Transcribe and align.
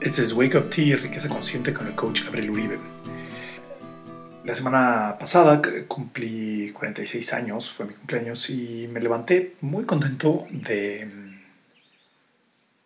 Este 0.00 0.20
es 0.20 0.34
Wake 0.34 0.58
Up 0.58 0.68
Tea, 0.68 0.96
Riqueza 0.96 1.28
Consciente 1.28 1.72
con 1.72 1.86
el 1.86 1.94
coach 1.94 2.24
Gabriel 2.24 2.50
Uribe. 2.50 2.78
La 4.44 4.54
semana 4.54 5.16
pasada 5.18 5.62
cumplí 5.88 6.70
46 6.72 7.32
años, 7.32 7.72
fue 7.72 7.86
mi 7.86 7.94
cumpleaños, 7.94 8.50
y 8.50 8.88
me 8.92 9.00
levanté 9.00 9.56
muy 9.62 9.84
contento 9.84 10.46
de 10.50 11.06
mm, 11.06 11.40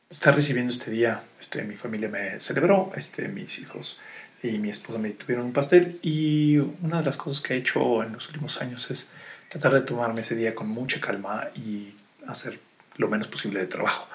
estar 0.09 0.37
recibiendo 0.37 0.73
este 0.73 0.93
día. 0.93 1.21
Este, 1.39 1.65
mi 1.65 1.75
familia 1.75 2.09
me 2.09 2.39
celebró, 2.39 2.93
este, 2.95 3.27
mis 3.27 3.59
hijos 3.59 4.01
y 4.43 4.59
mi 4.59 4.71
esposa 4.71 4.99
me 4.99 5.11
tuvieron 5.11 5.47
un 5.47 5.53
pastel, 5.53 5.99
y 6.03 6.59
una 6.59 7.01
de 7.01 7.07
las 7.07 7.17
cosas 7.17 7.43
que 7.43 7.55
he 7.55 7.57
hecho 7.57 8.05
en 8.05 8.13
los 8.13 8.29
últimos 8.29 8.63
años 8.63 8.89
es 8.91 9.11
tratar 9.49 9.75
de 9.75 9.81
tomarme 9.81 10.21
ese 10.21 10.37
día 10.37 10.55
con 10.55 10.69
mucha 10.69 11.01
calma 11.01 11.49
y 11.57 11.93
hacer 12.29 12.61
lo 12.97 13.09
menos 13.09 13.27
posible 13.27 13.59
de 13.59 13.67
trabajo. 13.67 14.09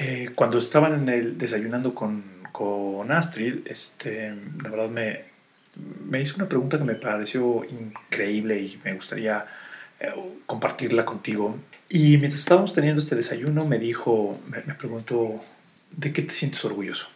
Eh, 0.00 0.30
cuando 0.36 0.58
estaban 0.58 0.94
en 0.94 1.08
el, 1.08 1.38
desayunando 1.38 1.92
con, 1.92 2.22
con 2.52 3.10
Astrid, 3.10 3.66
este, 3.66 4.32
la 4.62 4.70
verdad 4.70 4.90
me, 4.90 5.24
me, 6.04 6.22
hizo 6.22 6.36
una 6.36 6.48
pregunta 6.48 6.78
que 6.78 6.84
me 6.84 6.94
pareció 6.94 7.64
increíble 7.64 8.60
y 8.60 8.80
me 8.84 8.94
gustaría 8.94 9.44
eh, 9.98 10.12
compartirla 10.46 11.04
contigo. 11.04 11.58
Y 11.88 12.16
mientras 12.18 12.38
estábamos 12.38 12.74
teniendo 12.74 13.00
este 13.00 13.16
desayuno, 13.16 13.64
me 13.64 13.80
dijo, 13.80 14.38
me, 14.46 14.62
me 14.62 14.74
preguntó, 14.74 15.40
¿de 15.90 16.12
qué 16.12 16.22
te 16.22 16.32
sientes 16.32 16.64
orgulloso? 16.64 17.08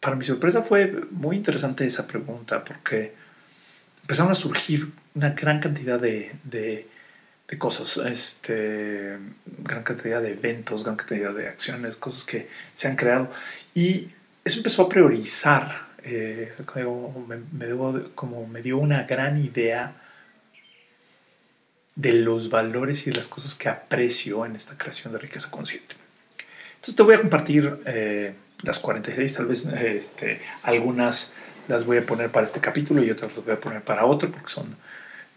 Para 0.00 0.16
mi 0.16 0.24
sorpresa 0.24 0.62
fue 0.62 0.92
muy 1.12 1.36
interesante 1.36 1.86
esa 1.86 2.08
pregunta 2.08 2.64
porque 2.64 3.14
empezaron 4.02 4.32
a 4.32 4.34
surgir 4.34 4.90
una 5.14 5.30
gran 5.30 5.60
cantidad 5.60 6.00
de, 6.00 6.34
de 6.42 6.88
de 7.50 7.58
cosas, 7.58 7.96
este, 8.06 9.18
gran 9.44 9.82
cantidad 9.82 10.22
de 10.22 10.32
eventos, 10.32 10.84
gran 10.84 10.94
cantidad 10.94 11.34
de 11.34 11.48
acciones, 11.48 11.96
cosas 11.96 12.22
que 12.22 12.48
se 12.74 12.86
han 12.86 12.94
creado. 12.94 13.28
Y 13.74 14.10
eso 14.44 14.58
empezó 14.58 14.82
a 14.82 14.88
priorizar, 14.88 15.88
eh, 16.04 16.54
me, 17.52 17.66
como 18.14 18.46
me 18.46 18.62
dio 18.62 18.78
una 18.78 19.02
gran 19.02 19.42
idea 19.42 20.00
de 21.96 22.12
los 22.12 22.50
valores 22.50 23.04
y 23.08 23.10
de 23.10 23.16
las 23.16 23.26
cosas 23.26 23.56
que 23.56 23.68
aprecio 23.68 24.46
en 24.46 24.54
esta 24.54 24.78
creación 24.78 25.12
de 25.12 25.18
riqueza 25.18 25.50
consciente. 25.50 25.96
Entonces 26.76 26.94
te 26.94 27.02
voy 27.02 27.16
a 27.16 27.20
compartir 27.20 27.80
eh, 27.84 28.32
las 28.62 28.78
46, 28.78 29.34
tal 29.34 29.46
vez 29.46 29.66
este, 29.66 30.40
algunas 30.62 31.32
las 31.66 31.84
voy 31.84 31.98
a 31.98 32.06
poner 32.06 32.30
para 32.30 32.46
este 32.46 32.60
capítulo 32.60 33.02
y 33.02 33.10
otras 33.10 33.36
las 33.36 33.44
voy 33.44 33.54
a 33.54 33.60
poner 33.60 33.82
para 33.82 34.04
otro 34.06 34.30
porque 34.30 34.48
son 34.48 34.76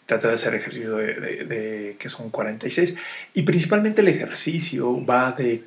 trata 0.06 0.28
de 0.28 0.34
hacer 0.34 0.56
ejercicio 0.56 0.98
de, 0.98 1.96
que 1.98 2.10
son 2.10 2.30
46 2.30 2.96
y 3.34 3.42
principalmente 3.44 4.02
el 4.02 4.10
ejercicio 4.10 5.04
va 5.06 5.32
de 5.32 5.64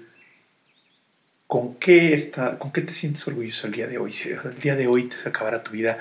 con 1.46 1.76
qué, 1.76 2.12
está, 2.12 2.58
con 2.58 2.72
qué 2.72 2.82
te 2.82 2.92
sientes 2.92 3.26
orgulloso 3.28 3.66
el 3.66 3.72
día 3.72 3.86
de 3.86 3.98
hoy. 3.98 4.12
Si 4.12 4.30
el 4.30 4.60
día 4.60 4.74
de 4.74 4.88
hoy 4.88 5.04
te 5.04 5.28
acabará 5.28 5.62
tu 5.62 5.72
vida, 5.72 5.98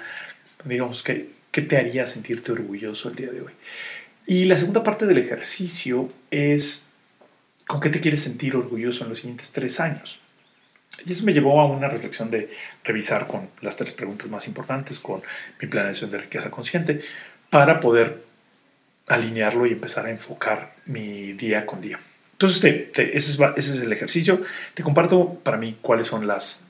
digamos, 0.63 1.03
¿qué, 1.03 1.29
¿qué 1.51 1.61
te 1.61 1.77
haría 1.77 2.05
sentirte 2.05 2.51
orgulloso 2.51 3.09
el 3.09 3.15
día 3.15 3.31
de 3.31 3.41
hoy? 3.41 3.53
Y 4.25 4.45
la 4.45 4.57
segunda 4.57 4.81
parte 4.81 5.05
del 5.05 5.19
ejercicio 5.19 6.07
es 6.31 6.87
con 7.67 7.79
qué 7.79 7.89
te 7.89 7.99
quieres 7.99 8.21
sentir 8.21 8.55
orgulloso 8.55 9.03
en 9.03 9.09
los 9.09 9.19
siguientes 9.19 9.51
tres 9.51 9.79
años. 9.79 10.19
Y 11.05 11.11
eso 11.11 11.23
me 11.25 11.33
llevó 11.33 11.59
a 11.59 11.65
una 11.65 11.89
reflexión 11.89 12.31
de 12.31 12.49
revisar 12.83 13.27
con 13.27 13.49
las 13.61 13.75
tres 13.75 13.91
preguntas 13.91 14.29
más 14.29 14.47
importantes, 14.47 14.99
con 14.99 15.21
mi 15.61 15.67
planeación 15.67 16.09
de 16.09 16.19
riqueza 16.19 16.49
consciente, 16.49 17.01
para 17.55 17.79
poder 17.79 18.25
alinearlo 19.07 19.65
y 19.65 19.71
empezar 19.71 20.07
a 20.07 20.09
enfocar 20.09 20.75
mi 20.87 21.31
día 21.31 21.65
con 21.65 21.79
día. 21.79 22.01
Entonces, 22.33 22.61
ese, 22.61 23.15
es, 23.15 23.39
ese, 23.39 23.55
es, 23.55 23.79
el 23.79 23.93
ejercicio. 23.93 24.41
Te 24.73 24.83
comparto 24.83 25.35
para 25.35 25.55
mí 25.55 25.77
cuáles 25.81 26.07
son 26.07 26.27
las, 26.27 26.65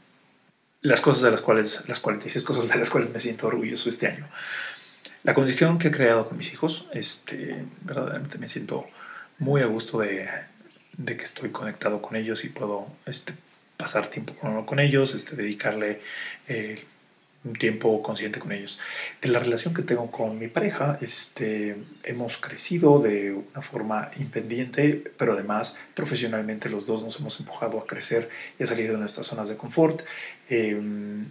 las 0.81 1.01
cosas 1.01 1.23
de 1.23 1.31
las 1.31 1.41
cuales, 1.41 1.85
las 1.87 1.99
46 1.99 2.45
cosas 2.45 2.69
de 2.69 2.77
las 2.77 2.91
cuales 2.91 3.09
me 3.09 3.19
siento 3.19 3.47
orgulloso 3.47 3.89
este 3.89 4.05
año. 4.05 4.29
La 5.23 5.33
conexión 5.33 5.79
que 5.79 5.87
he 5.87 5.91
creado 5.91 6.29
con 6.29 6.37
mis 6.37 6.53
hijos, 6.53 6.87
este, 6.93 7.65
verdaderamente 7.81 8.37
me 8.37 8.47
siento 8.47 8.85
muy 9.39 9.63
a 9.63 9.65
gusto 9.65 10.01
de, 10.01 10.29
de 10.97 11.17
que 11.17 11.23
estoy 11.23 11.49
conectado 11.49 11.99
con 11.99 12.15
ellos 12.15 12.45
y 12.45 12.49
puedo 12.49 12.89
este, 13.07 13.33
pasar 13.75 14.05
tiempo 14.11 14.35
con, 14.35 14.63
con 14.67 14.79
ellos, 14.79 15.15
este, 15.15 15.35
dedicarle 15.35 16.01
eh, 16.47 16.75
un 17.45 17.53
tiempo 17.53 18.01
consciente 18.01 18.39
con 18.39 18.51
ellos. 18.51 18.79
De 19.21 19.29
la 19.29 19.39
relación 19.39 19.73
que 19.73 19.83
tengo 19.83 20.11
con 20.11 20.37
mi 20.37 20.47
pareja, 20.47 20.97
este, 21.01 21.77
hemos 22.03 22.37
crecido 22.37 22.99
de 22.99 23.33
una 23.33 23.61
forma 23.61 24.11
independiente, 24.17 25.03
pero 25.17 25.33
además 25.33 25.77
profesionalmente 25.93 26.69
los 26.69 26.85
dos 26.85 27.03
nos 27.03 27.19
hemos 27.19 27.39
empujado 27.39 27.79
a 27.79 27.85
crecer 27.85 28.29
y 28.59 28.63
a 28.63 28.65
salir 28.65 28.91
de 28.91 28.97
nuestras 28.97 29.27
zonas 29.27 29.47
de 29.47 29.55
confort. 29.55 30.01
Em, 30.49 31.27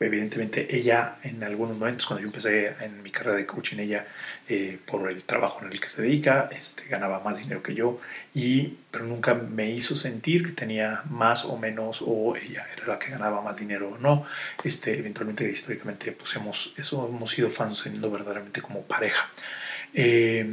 evidentemente 0.00 0.74
ella 0.74 1.16
en 1.22 1.44
algunos 1.44 1.78
momentos 1.78 2.06
cuando 2.06 2.22
yo 2.22 2.28
empecé 2.28 2.74
en 2.80 3.02
mi 3.02 3.10
carrera 3.10 3.36
de 3.36 3.44
coaching 3.44 3.78
ella 3.80 4.06
eh, 4.48 4.78
por 4.86 5.10
el 5.10 5.22
trabajo 5.24 5.60
en 5.60 5.70
el 5.70 5.78
que 5.78 5.88
se 5.88 6.00
dedica 6.00 6.48
este, 6.52 6.84
ganaba 6.88 7.20
más 7.20 7.38
dinero 7.38 7.62
que 7.62 7.74
yo 7.74 8.00
y 8.34 8.78
pero 8.90 9.04
nunca 9.04 9.34
me 9.34 9.70
hizo 9.70 9.94
sentir 9.96 10.46
que 10.46 10.52
tenía 10.52 11.02
más 11.10 11.44
o 11.44 11.58
menos 11.58 12.02
o 12.06 12.34
ella 12.34 12.66
era 12.74 12.86
la 12.86 12.98
que 12.98 13.10
ganaba 13.10 13.42
más 13.42 13.58
dinero 13.58 13.90
o 13.90 13.98
no. 13.98 14.24
Este 14.64 14.98
eventualmente 14.98 15.48
históricamente 15.48 16.12
pues 16.12 16.34
hemos 16.34 16.72
eso 16.78 17.06
hemos 17.06 17.30
sido 17.30 17.50
funcionando 17.50 18.10
verdaderamente 18.10 18.62
como 18.62 18.82
pareja. 18.82 19.28
Eh, 19.92 20.46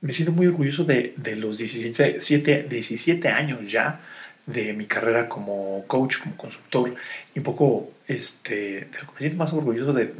me 0.00 0.12
siento 0.14 0.32
muy 0.32 0.46
orgulloso 0.46 0.84
de, 0.84 1.12
de 1.18 1.36
los 1.36 1.58
17, 1.58 2.62
17 2.68 3.28
años 3.28 3.70
ya 3.70 4.00
de 4.46 4.72
mi 4.72 4.86
carrera 4.86 5.28
como 5.28 5.84
coach, 5.86 6.18
como 6.18 6.36
consultor, 6.36 6.94
y 7.34 7.38
un 7.38 7.44
poco, 7.44 7.92
este, 8.06 8.54
de 8.54 8.98
lo 9.00 9.06
que 9.08 9.12
me 9.14 9.18
siento 9.18 9.38
más 9.38 9.52
orgulloso 9.52 9.92
de, 9.92 10.14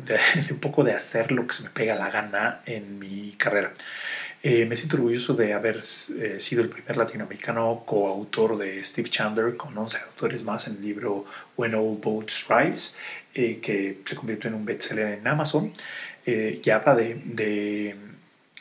un 0.50 0.58
poco 0.58 0.84
de 0.84 0.92
hacer 0.92 1.32
lo 1.32 1.46
que 1.46 1.54
se 1.54 1.64
me 1.64 1.70
pega 1.70 1.94
la 1.94 2.10
gana 2.10 2.62
en 2.66 2.98
mi 2.98 3.32
carrera. 3.32 3.72
Eh, 4.42 4.64
me 4.64 4.76
siento 4.76 4.96
orgulloso 4.96 5.34
de 5.34 5.52
haber 5.52 5.76
eh, 5.76 6.36
sido 6.38 6.62
el 6.62 6.70
primer 6.70 6.96
latinoamericano 6.96 7.82
coautor 7.84 8.56
de 8.56 8.82
Steve 8.84 9.10
Chandler 9.10 9.56
con 9.56 9.76
11 9.76 9.98
autores 9.98 10.42
más 10.42 10.66
en 10.66 10.76
el 10.76 10.82
libro 10.82 11.26
When 11.58 11.74
All 11.74 11.98
Boats 11.98 12.46
Rise, 12.48 12.94
eh, 13.34 13.58
que 13.60 14.00
se 14.04 14.16
convirtió 14.16 14.48
en 14.48 14.54
un 14.54 14.64
bestseller 14.64 15.18
en 15.18 15.28
Amazon, 15.28 15.72
que 16.24 16.72
habla 16.72 16.94
de, 16.94 17.20
de 17.24 17.96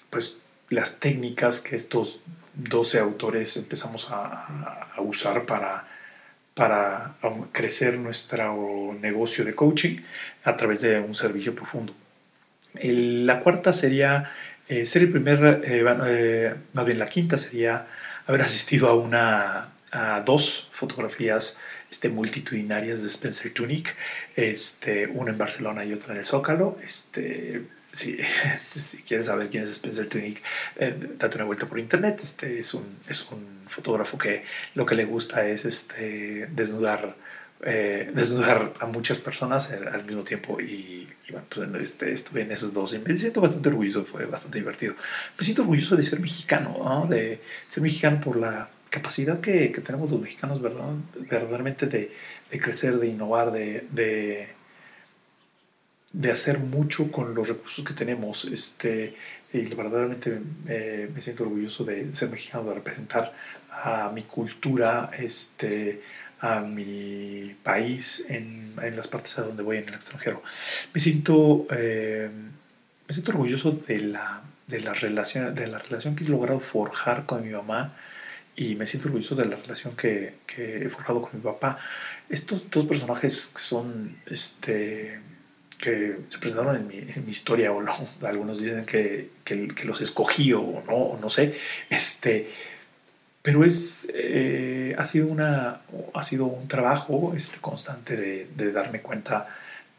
pues, 0.09 0.39
las 0.69 0.99
técnicas 0.99 1.61
que 1.61 1.75
estos 1.75 2.21
12 2.59 2.99
autores 2.99 3.55
empezamos 3.57 4.09
a, 4.11 4.93
usar 4.97 5.45
para, 5.45 5.87
para 6.53 7.15
crecer 7.51 7.97
nuestro 7.97 8.95
negocio 8.99 9.45
de 9.45 9.55
coaching 9.55 9.97
a 10.43 10.55
través 10.55 10.81
de 10.81 10.99
un 10.99 11.15
servicio 11.15 11.55
profundo. 11.55 11.93
la 12.73 13.39
cuarta 13.39 13.71
sería 13.71 14.29
eh, 14.67 14.85
ser 14.85 15.03
el 15.03 15.11
primer, 15.11 15.61
eh, 15.63 15.83
eh, 16.07 16.55
más 16.73 16.85
bien 16.85 16.99
la 16.99 17.07
quinta 17.07 17.37
sería 17.37 17.87
haber 18.27 18.41
asistido 18.41 18.87
a 18.87 18.93
una 18.93 19.71
a 19.91 20.21
dos 20.21 20.69
fotografías 20.71 21.57
este, 21.89 22.09
multitudinarias 22.09 23.01
de 23.01 23.07
Spencer 23.07 23.53
Tunick, 23.53 23.95
este, 24.35 25.07
una 25.07 25.31
en 25.31 25.37
Barcelona 25.37 25.83
y 25.83 25.93
otra 25.93 26.13
en 26.13 26.19
el 26.19 26.25
Zócalo. 26.25 26.77
Este, 26.83 27.63
si, 27.91 28.17
si 28.61 29.03
quieres 29.03 29.27
saber 29.27 29.49
quién 29.49 29.63
es 29.63 29.69
Spencer 29.69 30.07
Tunick, 30.07 30.41
eh, 30.77 30.95
date 31.17 31.37
una 31.37 31.45
vuelta 31.45 31.65
por 31.65 31.79
internet. 31.79 32.19
Este 32.21 32.59
es 32.59 32.73
un, 32.73 32.85
es 33.07 33.27
un 33.31 33.45
fotógrafo 33.67 34.17
que 34.17 34.43
lo 34.75 34.85
que 34.85 34.95
le 34.95 35.05
gusta 35.05 35.45
es 35.47 35.65
este, 35.65 36.47
desnudar, 36.51 37.15
eh, 37.61 38.11
desnudar 38.13 38.73
a 38.79 38.85
muchas 38.85 39.17
personas 39.17 39.71
al 39.71 40.03
mismo 40.05 40.23
tiempo. 40.23 40.59
Y, 40.59 41.07
bueno, 41.29 41.45
pues 41.49 41.89
este, 41.89 42.11
estuve 42.11 42.41
en 42.41 42.51
esos 42.51 42.73
dos 42.73 42.93
y 42.93 42.99
me 42.99 43.15
siento 43.15 43.41
bastante 43.41 43.69
orgulloso, 43.69 44.05
fue 44.05 44.25
bastante 44.25 44.59
divertido. 44.59 44.95
Me 45.37 45.43
siento 45.43 45.61
orgulloso 45.63 45.95
de 45.95 46.03
ser 46.03 46.19
mexicano, 46.19 47.07
de 47.09 47.41
ser 47.67 47.83
mexicano 47.83 48.19
por 48.21 48.37
la 48.37 48.69
capacidad 48.89 49.39
que, 49.39 49.71
que 49.71 49.81
tenemos 49.81 50.09
los 50.09 50.19
mexicanos, 50.19 50.61
¿verdad? 50.61 50.85
verdaderamente 51.29 51.85
de, 51.85 52.11
de 52.49 52.59
crecer, 52.59 52.97
de 52.97 53.07
innovar, 53.07 53.51
de, 53.51 53.85
de 53.91 54.58
de 56.11 56.31
hacer 56.31 56.59
mucho 56.59 57.11
con 57.11 57.35
los 57.35 57.47
recursos 57.47 57.85
que 57.85 57.93
tenemos. 57.93 58.45
Este, 58.45 59.15
y 59.51 59.61
verdaderamente 59.73 60.39
me 60.65 61.21
siento 61.21 61.43
orgulloso 61.43 61.83
de 61.83 62.13
ser 62.13 62.29
mexicano, 62.29 62.65
de 62.65 62.75
representar 62.75 63.33
a 63.71 64.11
mi 64.13 64.23
cultura, 64.23 65.11
este, 65.17 66.01
a 66.41 66.61
mi 66.61 67.55
país 67.63 68.25
en, 68.29 68.73
en 68.81 68.95
las 68.95 69.07
partes 69.07 69.37
a 69.39 69.43
donde 69.43 69.63
voy 69.63 69.77
en 69.77 69.89
el 69.89 69.95
extranjero. 69.95 70.41
Me 70.93 71.01
siento, 71.01 71.67
eh, 71.71 72.29
me 73.07 73.13
siento 73.13 73.31
orgulloso 73.31 73.71
de 73.71 73.99
la, 73.99 74.41
de, 74.67 74.81
la 74.81 74.93
relación, 74.93 75.53
de 75.53 75.67
la 75.67 75.79
relación 75.79 76.15
que 76.15 76.23
he 76.23 76.27
logrado 76.27 76.59
forjar 76.59 77.25
con 77.25 77.43
mi 77.43 77.51
mamá 77.51 77.95
y 78.55 78.75
me 78.75 78.85
siento 78.85 79.07
orgulloso 79.07 79.35
de 79.35 79.45
la 79.45 79.55
relación 79.55 79.95
que, 79.95 80.35
que 80.45 80.85
he 80.85 80.89
forjado 80.89 81.21
con 81.21 81.31
mi 81.33 81.41
papá. 81.41 81.79
Estos 82.29 82.69
dos 82.69 82.85
personajes 82.85 83.51
son 83.55 84.17
este, 84.25 85.19
que 85.79 86.19
se 86.27 86.37
presentaron 86.39 86.75
en 86.75 86.87
mi, 86.87 87.29
historia, 87.29 87.71
o 87.71 87.81
algunos 88.23 88.61
dicen 88.61 88.85
que, 88.85 89.29
que, 89.43 89.85
los 89.85 90.01
escogí 90.01 90.53
o 90.53 90.83
no, 90.85 91.17
no 91.19 91.29
sé, 91.29 91.55
este, 91.89 92.49
pero 93.41 93.63
es, 93.63 94.07
eh, 94.13 94.93
ha 94.97 95.05
sido 95.05 95.27
una, 95.27 95.81
ha 96.13 96.23
sido 96.23 96.45
un 96.45 96.67
trabajo 96.67 97.33
este, 97.35 97.59
constante 97.59 98.17
de, 98.17 98.47
de 98.55 98.71
darme 98.73 99.01
cuenta 99.01 99.47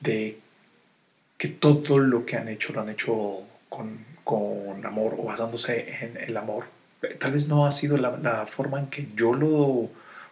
de 0.01 0.39
que 1.39 1.49
todo 1.49 1.99
lo 1.99 2.27
que 2.27 2.37
han 2.37 2.49
hecho 2.49 2.75
lo 2.75 2.83
han 2.83 2.91
hecho 2.91 3.41
con, 3.71 4.05
con 4.25 4.85
amor 4.85 5.17
o 5.19 5.25
basándose 5.25 6.05
en 6.05 6.19
el 6.19 6.37
amor. 6.37 6.67
Tal 7.19 7.33
vez 7.33 7.49
no 7.49 7.65
ha 7.65 7.71
sido 7.71 7.97
la, 7.97 8.19
la, 8.19 8.45
forma 8.45 8.79
en 8.79 8.89
que 8.89 9.09
yo 9.17 9.33
lo 9.33 9.89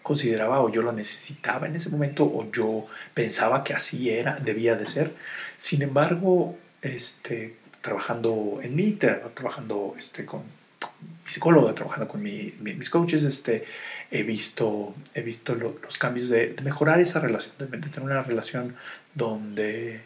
consideraba 0.08 0.60
o 0.60 0.70
yo 0.70 0.80
lo 0.82 0.92
necesitaba 0.92 1.66
en 1.66 1.76
ese 1.76 1.90
momento 1.90 2.24
o 2.24 2.50
yo 2.50 2.86
pensaba 3.12 3.62
que 3.62 3.74
así 3.74 4.10
era, 4.10 4.36
debía 4.42 4.74
de 4.74 4.86
ser. 4.86 5.14
Sin 5.58 5.82
embargo, 5.82 6.56
este, 6.82 7.56
trabajando 7.82 8.58
en 8.62 8.74
mí, 8.74 8.92
trabajando 9.34 9.94
este, 9.96 10.24
con 10.24 10.40
mi 10.40 11.30
psicólogo, 11.30 11.72
trabajando 11.74 12.08
con 12.08 12.22
mi, 12.22 12.54
mis 12.60 12.90
coaches, 12.90 13.22
este, 13.24 13.64
he 14.10 14.22
visto, 14.22 14.94
he 15.14 15.22
visto 15.22 15.54
los 15.54 15.98
cambios 15.98 16.30
de, 16.30 16.56
mejorar 16.64 17.00
esa 17.00 17.20
relación, 17.20 17.54
de, 17.58 17.66
tener 17.66 18.02
una 18.02 18.22
relación 18.22 18.76
donde 19.14 20.00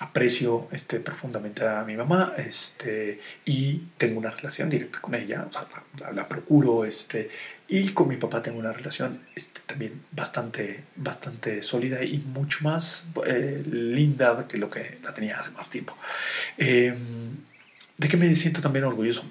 aprecio 0.00 0.68
este, 0.70 1.00
profundamente 1.00 1.66
a 1.66 1.82
mi 1.82 1.96
mamá 1.96 2.34
este, 2.36 3.20
y 3.44 3.82
tengo 3.96 4.18
una 4.18 4.30
relación 4.30 4.68
directa 4.68 5.00
con 5.00 5.14
ella, 5.14 5.46
o 5.48 5.52
sea, 5.52 5.66
la, 6.12 6.28
procuro 6.28 6.84
este, 6.84 7.30
y 7.68 7.90
con 7.90 8.08
mi 8.08 8.16
papá 8.16 8.40
tengo 8.40 8.58
una 8.58 8.72
relación 8.72 9.20
este, 9.34 9.60
también 9.66 10.02
bastante, 10.12 10.84
bastante 10.96 11.62
sólida 11.62 12.04
y 12.04 12.18
mucho 12.18 12.60
más 12.62 13.06
eh, 13.26 13.62
linda 13.66 14.46
que 14.48 14.58
lo 14.58 14.70
que 14.70 14.98
la 15.02 15.12
tenía 15.12 15.38
hace 15.38 15.50
más 15.50 15.68
tiempo. 15.70 15.96
Eh, 16.56 16.94
¿De 17.96 18.08
qué 18.08 18.16
me 18.16 18.34
siento 18.36 18.60
también 18.60 18.84
orgulloso? 18.84 19.24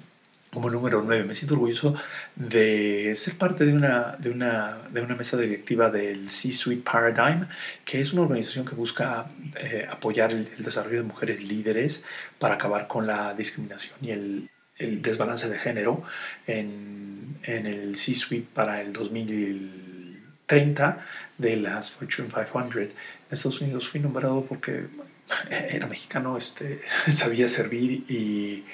Como 0.52 0.70
número 0.70 1.02
9, 1.02 1.24
me 1.24 1.34
siento 1.34 1.54
orgulloso 1.54 1.94
de 2.34 3.12
ser 3.14 3.36
parte 3.36 3.66
de 3.66 3.74
una, 3.74 4.16
de 4.18 4.30
una, 4.30 4.78
de 4.90 5.02
una 5.02 5.14
mesa 5.14 5.36
directiva 5.36 5.90
del 5.90 6.30
C-Suite 6.30 6.90
Paradigm, 6.90 7.46
que 7.84 8.00
es 8.00 8.14
una 8.14 8.22
organización 8.22 8.64
que 8.64 8.74
busca 8.74 9.26
eh, 9.60 9.86
apoyar 9.90 10.32
el, 10.32 10.48
el 10.56 10.64
desarrollo 10.64 10.98
de 10.98 11.08
mujeres 11.08 11.42
líderes 11.42 12.04
para 12.38 12.54
acabar 12.54 12.86
con 12.86 13.06
la 13.06 13.34
discriminación 13.34 13.96
y 14.00 14.10
el, 14.10 14.50
el 14.78 15.02
desbalance 15.02 15.48
de 15.48 15.58
género 15.58 16.02
en, 16.46 17.38
en 17.42 17.66
el 17.66 17.96
C-Suite 17.96 18.46
para 18.54 18.80
el 18.80 18.92
2030 18.92 21.04
de 21.36 21.56
las 21.56 21.90
Fortune 21.90 22.28
500. 22.28 22.76
En 22.76 22.92
Estados 23.30 23.60
Unidos 23.60 23.88
fui 23.88 23.98
nombrado 24.00 24.44
porque 24.44 24.86
era 25.50 25.86
mexicano, 25.86 26.38
este, 26.38 26.80
sabía 27.14 27.46
servir 27.48 28.04
y, 28.08 28.64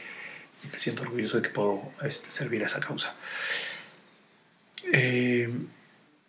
me 0.73 0.79
siento 0.79 1.03
orgulloso 1.03 1.37
de 1.37 1.43
que 1.43 1.51
puedo 1.51 1.93
este, 2.03 2.31
servir 2.31 2.63
a 2.63 2.67
esa 2.67 2.81
causa. 2.81 3.15
Eh, 4.93 5.49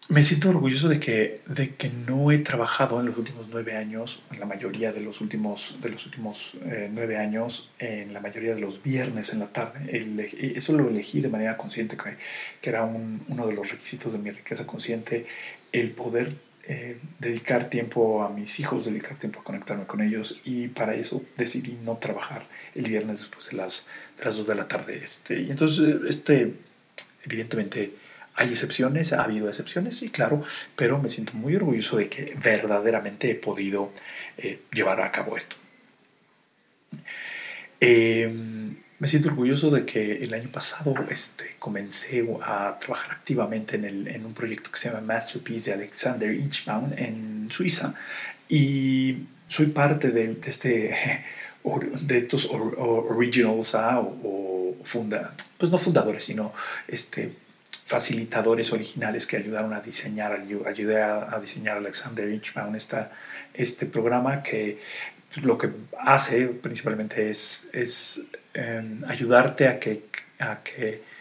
me 0.07 0.23
siento 0.23 0.49
orgulloso 0.49 0.87
de 0.87 0.99
que, 0.99 1.41
de 1.47 1.73
que 1.75 1.89
no 1.89 2.31
he 2.31 2.37
trabajado 2.37 2.99
en 2.99 3.07
los 3.07 3.17
últimos 3.17 3.47
nueve 3.49 3.75
años, 3.75 4.21
en 4.31 4.39
la 4.39 4.45
mayoría 4.45 4.91
de 4.91 5.01
los 5.01 5.19
últimos, 5.19 5.77
de 5.81 5.89
los 5.89 6.05
últimos 6.05 6.53
eh, 6.65 6.89
nueve 6.93 7.17
años, 7.17 7.71
en 7.79 8.13
la 8.13 8.19
mayoría 8.19 8.53
de 8.53 8.61
los 8.61 8.83
viernes 8.83 9.33
en 9.33 9.39
la 9.39 9.47
tarde. 9.47 9.89
Eso 10.55 10.73
lo 10.73 10.89
elegí 10.89 11.21
de 11.21 11.29
manera 11.29 11.57
consciente, 11.57 11.97
que, 11.97 12.17
que 12.61 12.69
era 12.69 12.83
un, 12.83 13.23
uno 13.29 13.47
de 13.47 13.53
los 13.53 13.71
requisitos 13.71 14.13
de 14.13 14.19
mi 14.19 14.29
riqueza 14.29 14.67
consciente, 14.67 15.25
el 15.71 15.89
poder 15.91 16.35
eh, 16.67 16.97
dedicar 17.19 17.69
tiempo 17.69 18.23
a 18.23 18.29
mis 18.29 18.59
hijos, 18.59 18.85
dedicar 18.85 19.19
tiempo 19.19 19.39
a 19.39 19.43
conectarme 19.43 19.85
con 19.85 20.01
ellos 20.01 20.41
y 20.43 20.67
para 20.67 20.95
eso 20.95 21.21
decidí 21.37 21.77
no 21.83 21.97
trabajar 21.97 22.47
el 22.73 22.89
viernes 22.89 23.19
después 23.19 23.49
de 23.51 23.57
las, 23.57 23.87
de 24.17 24.25
las 24.25 24.37
dos 24.37 24.47
de 24.47 24.55
la 24.55 24.67
tarde. 24.67 25.01
Este, 25.03 25.41
y 25.41 25.51
entonces, 25.51 25.95
este, 26.07 26.53
evidentemente, 27.23 27.93
hay 28.35 28.49
excepciones, 28.49 29.13
ha 29.13 29.23
habido 29.23 29.47
excepciones, 29.47 29.97
sí, 29.97 30.09
claro, 30.09 30.43
pero 30.75 30.99
me 30.99 31.09
siento 31.09 31.33
muy 31.33 31.55
orgulloso 31.55 31.97
de 31.97 32.09
que 32.09 32.35
verdaderamente 32.41 33.31
he 33.31 33.35
podido 33.35 33.91
eh, 34.37 34.59
llevar 34.73 35.01
a 35.01 35.11
cabo 35.11 35.37
esto. 35.37 35.55
Eh, 37.79 38.29
me 38.97 39.07
siento 39.07 39.27
orgulloso 39.29 39.69
de 39.69 39.85
que 39.85 40.23
el 40.23 40.33
año 40.33 40.49
pasado 40.49 40.95
este, 41.09 41.55
comencé 41.59 42.25
a 42.41 42.77
trabajar 42.79 43.11
activamente 43.11 43.75
en, 43.75 43.85
el, 43.85 44.07
en 44.07 44.25
un 44.25 44.33
proyecto 44.33 44.71
que 44.71 44.79
se 44.79 44.89
llama 44.89 45.01
Masterpiece 45.01 45.71
de 45.71 45.75
Alexander 45.75 46.33
Inchbaum 46.33 46.93
en 46.95 47.47
Suiza 47.51 47.93
y 48.47 49.17
soy 49.47 49.67
parte 49.67 50.11
de, 50.11 50.35
de 50.35 50.49
este 50.49 50.93
de 52.01 52.17
estos 52.17 52.49
originals 52.51 53.75
¿ah? 53.75 53.99
o, 53.99 54.75
funda, 54.83 55.33
pues 55.57 55.71
no 55.71 55.79
fundadores, 55.79 56.23
sino 56.23 56.53
este, 56.87 57.33
facilitadores 57.85 58.71
originales 58.71 59.25
que 59.25 59.37
ayudaron 59.37 59.73
a 59.73 59.81
diseñar, 59.81 60.31
ayudé 60.65 61.01
a, 61.01 61.39
diseñar 61.41 61.77
Alexander 61.77 62.29
Inchbaum 62.29 62.75
esta, 62.75 63.11
este 63.53 63.87
programa 63.87 64.43
que 64.43 64.79
lo 65.41 65.57
que 65.57 65.69
hace 65.99 66.47
principalmente 66.47 67.29
es, 67.29 67.69
es 67.73 68.21
em, 68.53 69.03
ayudarte 69.05 69.67
a 69.67 69.79
que, 69.79 70.03
a 70.39 70.61
que 70.63 71.14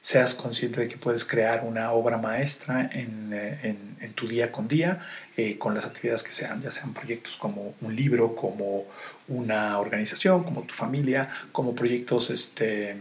seas 0.00 0.34
consciente 0.34 0.80
de 0.80 0.88
que 0.88 0.96
puedes 0.96 1.24
crear 1.24 1.64
una 1.64 1.92
obra 1.92 2.16
maestra 2.16 2.88
en, 2.92 3.32
en, 3.32 3.96
en 4.00 4.12
tu 4.14 4.26
día 4.26 4.50
con 4.50 4.66
día, 4.66 5.00
eh, 5.36 5.58
con 5.58 5.74
las 5.74 5.86
actividades 5.86 6.22
que 6.22 6.32
sean, 6.32 6.62
ya 6.62 6.70
sean 6.70 6.94
proyectos 6.94 7.36
como 7.36 7.74
un 7.80 7.94
libro, 7.94 8.34
como 8.34 8.86
una 9.28 9.78
organización, 9.78 10.42
como 10.42 10.62
tu 10.62 10.74
familia, 10.74 11.28
como 11.52 11.74
proyectos 11.74 12.30
este, 12.30 12.96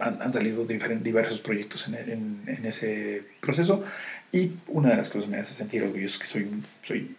han, 0.00 0.22
han 0.22 0.32
salido 0.32 0.64
diversos 0.64 1.40
proyectos 1.40 1.88
en, 1.88 2.60
ese 2.64 3.22
proceso. 3.40 3.84
Y 4.32 4.52
una 4.68 4.90
de 4.90 4.96
las 4.96 5.08
cosas 5.08 5.24
que 5.24 5.30
me 5.30 5.40
hace 5.40 5.54
sentir 5.54 5.82
orgulloso 5.82 6.14
es 6.14 6.18
que 6.18 6.26
soy, 6.26 6.50
soy 6.82 7.16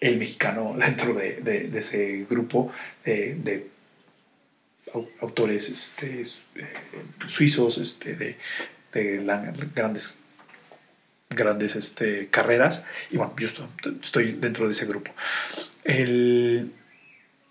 el 0.00 0.16
mexicano 0.16 0.74
dentro 0.78 1.14
de, 1.14 1.40
de, 1.42 1.68
de 1.68 1.78
ese 1.78 2.26
grupo 2.28 2.72
de, 3.04 3.68
autores 5.20 5.68
este, 5.68 6.20
eh, 6.20 6.24
suizos 7.26 7.78
este, 7.78 8.14
de, 8.14 8.36
de 8.92 9.18
grandes 9.74 10.20
este, 11.76 12.28
carreras 12.28 12.84
y 13.10 13.16
bueno, 13.16 13.34
yo 13.38 13.48
estoy, 14.02 14.32
dentro 14.32 14.66
de 14.66 14.72
ese 14.72 14.86
grupo. 14.86 15.12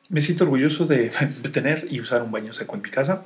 Me 0.09 0.21
siento 0.21 0.45
orgulloso 0.45 0.85
de 0.85 1.09
tener 1.51 1.87
y 1.89 1.99
usar 1.99 2.21
un 2.21 2.31
baño 2.31 2.53
seco 2.53 2.75
en 2.75 2.81
mi 2.81 2.89
casa 2.89 3.25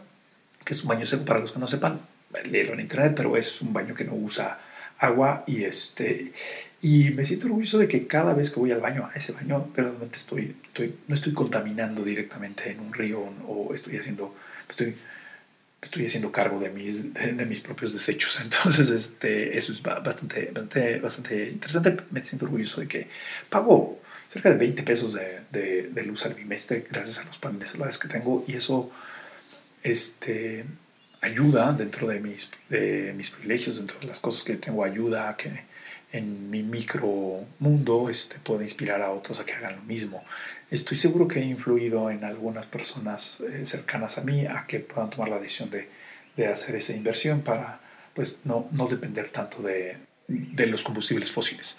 que 0.64 0.74
es 0.74 0.84
un 0.84 0.90
baño 0.90 1.06
seco 1.06 1.26
para 1.26 1.40
los 1.40 1.52
que 1.52 1.60
no 1.60 1.68
sepan, 1.68 2.02
léelo 2.46 2.74
en 2.74 2.82
internet, 2.82 3.14
pero 3.16 3.36
es 3.38 3.62
un 3.62 3.74
baño 3.74 3.96
que 3.96 4.04
no 4.04 4.14
usa 4.14 4.60
agua 5.02 5.44
y 5.48 5.64
este 5.66 6.32
y 6.84 7.12
me 7.12 7.24
siento 7.24 7.46
orgulloso 7.46 7.78
de 7.78 7.88
que 7.88 8.08
cada 8.08 8.34
vez 8.34 8.50
que 8.50 8.60
voy 8.60 8.72
al 8.72 8.80
baño, 8.80 9.08
a 9.12 9.16
ese 9.16 9.34
baño, 9.34 9.70
verdaderamente 9.76 10.18
estoy, 10.18 10.56
estoy, 10.66 10.96
no 11.08 11.14
estoy 11.14 11.32
contaminando 11.34 12.04
directamente 12.04 12.72
en 12.72 12.80
un 12.80 12.92
río 12.92 13.20
o 13.48 13.72
estoy 13.74 13.98
haciendo, 13.98 14.36
estoy, 14.68 14.96
estoy 15.80 16.08
haciendo 16.08 16.32
cargo 16.32 16.60
de 16.60 16.72
mis, 16.72 17.14
de, 17.14 17.46
mis 17.46 17.60
propios 17.60 17.94
desechos. 17.94 18.42
Entonces, 18.44 18.90
este, 18.90 19.56
eso 19.56 19.72
es 19.72 19.84
bastante, 19.84 20.46
bastante, 20.52 21.00
bastante 21.00 21.50
interesante. 21.50 21.98
Me 22.10 22.24
siento 22.24 22.46
orgulloso 22.46 22.82
de 22.82 22.88
que 22.88 23.08
pago 23.48 24.00
cerca 24.28 24.50
de 24.50 24.56
20 24.56 24.82
pesos 24.82 25.14
de, 25.14 25.42
de, 25.52 25.84
de 25.90 26.04
luz 26.04 26.26
al 26.26 26.34
bimestre 26.34 26.88
gracias 26.90 27.20
a 27.20 27.26
los 27.26 27.38
paneles 27.38 27.70
solares 27.70 28.00
que 28.00 28.08
tengo 28.08 28.44
y 28.48 28.56
eso 28.56 28.90
este, 29.84 30.66
ayuda 31.22 31.72
dentro 31.74 32.08
de 32.08 32.20
mis, 32.20 32.50
de 32.70 33.14
mis 33.16 33.30
privilegios, 33.30 33.78
dentro 33.78 34.00
de 34.00 34.08
las 34.08 34.20
cosas 34.20 34.44
que 34.44 34.56
tengo, 34.56 34.84
ayuda 34.84 35.36
que 35.38 35.52
en 36.12 36.50
mi 36.50 36.62
micro 36.62 37.46
mundo 37.60 38.10
este, 38.10 38.38
pueda 38.40 38.64
inspirar 38.64 39.02
a 39.02 39.12
otros 39.12 39.40
a 39.40 39.46
que 39.46 39.54
hagan 39.54 39.78
lo 39.78 39.84
mismo. 39.84 40.24
Estoy 40.70 40.98
seguro 40.98 41.28
que 41.28 41.40
he 41.40 41.44
influido 41.46 42.10
en 42.10 42.24
algunas 42.24 42.66
personas 42.66 43.42
eh, 43.42 43.64
cercanas 43.64 44.18
a 44.18 44.22
mí 44.24 44.46
a 44.46 44.66
que 44.68 44.80
puedan 44.80 45.10
tomar 45.10 45.30
la 45.30 45.40
decisión 45.40 45.70
de, 45.70 45.88
de 46.36 46.48
hacer 46.48 46.76
esa 46.76 46.94
inversión 46.94 47.42
para 47.42 47.80
pues, 48.14 48.42
no, 48.44 48.68
no 48.72 48.88
depender 48.88 49.30
tanto 49.30 49.62
de, 49.62 49.98
de 50.28 50.66
los 50.66 50.84
combustibles 50.84 51.32
fósiles. 51.32 51.78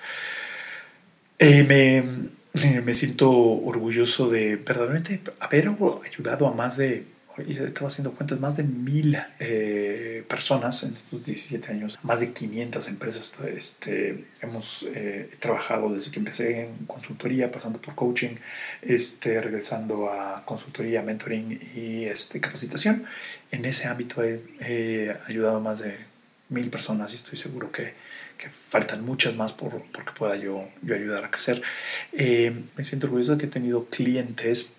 Eh, 1.38 1.62
me, 1.64 2.80
me 2.80 2.94
siento 2.94 3.30
orgulloso 3.30 4.28
de 4.28 4.56
verdaderamente 4.56 5.20
haber 5.40 5.68
ayudado 6.04 6.46
a 6.46 6.52
más 6.52 6.76
de 6.76 7.06
y 7.38 7.52
estaba 7.52 7.88
haciendo 7.88 8.12
cuentas, 8.12 8.38
más 8.40 8.56
de 8.56 8.64
mil 8.64 9.16
eh, 9.38 10.24
personas 10.28 10.82
en 10.82 10.92
estos 10.92 11.24
17 11.24 11.70
años, 11.70 11.98
más 12.02 12.20
de 12.20 12.32
500 12.32 12.88
empresas 12.88 13.32
este, 13.46 14.26
hemos 14.40 14.86
eh, 14.94 15.30
trabajado 15.38 15.92
desde 15.92 16.10
que 16.10 16.18
empecé 16.18 16.62
en 16.62 16.86
consultoría, 16.86 17.50
pasando 17.50 17.80
por 17.80 17.94
coaching, 17.94 18.36
este, 18.82 19.40
regresando 19.40 20.10
a 20.10 20.44
consultoría, 20.44 21.02
mentoring 21.02 21.60
y 21.74 22.04
este, 22.04 22.40
capacitación. 22.40 23.04
En 23.50 23.64
ese 23.64 23.86
ámbito 23.86 24.22
he, 24.22 25.16
ayudado 25.26 25.56
a 25.56 25.60
más 25.60 25.80
de 25.80 25.96
mil 26.48 26.68
personas 26.70 27.12
y 27.12 27.16
estoy 27.16 27.38
seguro 27.38 27.72
que, 27.72 27.94
que 28.36 28.50
faltan 28.50 29.04
muchas 29.04 29.36
más 29.36 29.52
por, 29.52 29.82
porque 29.92 30.12
pueda 30.12 30.36
yo, 30.36 30.68
yo 30.82 30.94
ayudar 30.94 31.24
a 31.24 31.30
crecer. 31.30 31.62
Eh, 32.12 32.64
me 32.76 32.84
siento 32.84 33.06
orgulloso 33.06 33.32
de 33.32 33.38
que 33.38 33.46
he 33.46 33.50
tenido 33.50 33.86
clientes 33.86 34.74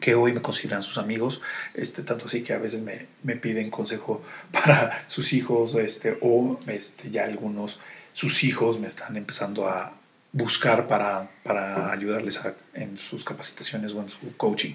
que 0.00 0.14
hoy 0.14 0.32
me 0.32 0.42
consideran 0.42 0.82
sus 0.82 0.98
amigos, 0.98 1.40
este, 1.74 2.02
tanto 2.02 2.26
así 2.26 2.42
que 2.42 2.52
a 2.52 2.58
veces 2.58 2.80
me, 2.80 3.06
me 3.22 3.36
piden 3.36 3.70
consejo 3.70 4.22
para 4.52 5.04
sus 5.06 5.32
hijos, 5.32 5.74
este, 5.76 6.18
o 6.20 6.58
este, 6.66 7.10
ya 7.10 7.24
algunos, 7.24 7.80
sus 8.12 8.42
hijos 8.44 8.78
me 8.78 8.86
están 8.86 9.16
empezando 9.16 9.68
a 9.68 9.92
buscar 10.32 10.86
para, 10.86 11.30
para 11.42 11.92
ayudarles 11.92 12.40
en 12.74 12.96
sus 12.96 13.24
capacitaciones 13.24 13.92
o 13.94 14.00
en 14.00 14.10
su 14.10 14.36
coaching. 14.36 14.74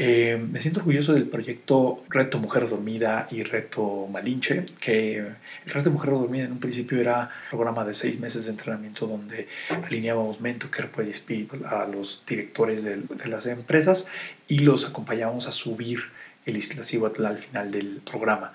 Eh, 0.00 0.36
me 0.36 0.60
siento 0.60 0.78
orgulloso 0.78 1.12
del 1.12 1.26
proyecto 1.26 2.04
Reto 2.08 2.38
Mujer 2.38 2.68
Dormida 2.68 3.26
y 3.32 3.42
Reto 3.42 4.06
Malinche, 4.06 4.64
que 4.78 5.18
el 5.18 5.36
Reto 5.66 5.90
Mujer 5.90 6.12
Dormida 6.12 6.44
en 6.44 6.52
un 6.52 6.60
principio 6.60 7.00
era 7.00 7.22
un 7.22 7.50
programa 7.50 7.84
de 7.84 7.92
seis 7.92 8.20
meses 8.20 8.44
de 8.44 8.52
entrenamiento 8.52 9.08
donde 9.08 9.48
alineábamos 9.84 10.40
mente, 10.40 10.68
cuerpo 10.68 11.02
y 11.02 11.10
espíritu 11.10 11.66
a 11.66 11.84
los 11.88 12.22
directores 12.28 12.84
de, 12.84 13.02
las 13.26 13.48
empresas 13.48 14.06
y 14.46 14.60
los 14.60 14.86
acompañábamos 14.86 15.48
a 15.48 15.50
subir 15.50 15.98
el 16.46 16.56
Isla 16.56 16.84
al 17.26 17.38
final 17.38 17.72
del 17.72 18.00
programa. 18.08 18.52